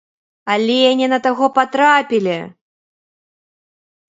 [0.53, 2.39] Але не на таго патрапілі!